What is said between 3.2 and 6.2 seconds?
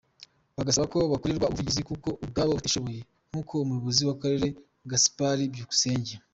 nk’uko Umuyobozi w’akarere Gasipari Byukusenge.